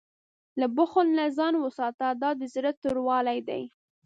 [0.59, 3.63] له بخل نه ځان وساته، دا د زړه توروالی دی.